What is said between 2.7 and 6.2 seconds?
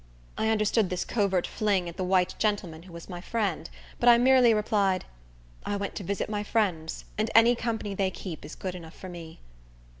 who was my friend; but I merely replied, "I went to